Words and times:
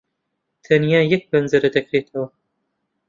تەنیا 0.65 1.01
یەک 1.13 1.23
پەنجەرە 1.31 1.69
دەکرێتەوە. 1.75 2.25